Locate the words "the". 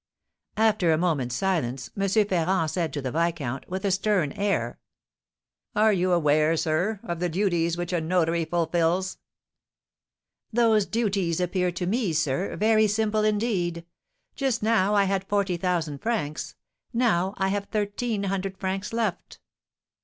3.03-3.11, 7.19-7.29